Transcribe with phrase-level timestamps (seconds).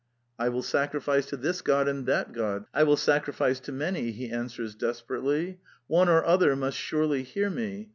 [0.45, 4.31] ""I will sacrifice to this god and that god: I will sacrifice to many," he
[4.31, 7.89] answers desperately." One or other must surely hear me.